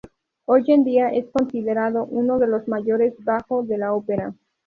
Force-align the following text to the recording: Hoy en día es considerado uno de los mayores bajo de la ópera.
Hoy 0.45 0.63
en 0.69 0.83
día 0.83 1.09
es 1.09 1.27
considerado 1.31 2.05
uno 2.05 2.39
de 2.39 2.47
los 2.47 2.67
mayores 2.67 3.13
bajo 3.23 3.61
de 3.61 3.77
la 3.77 3.93
ópera. 3.93 4.33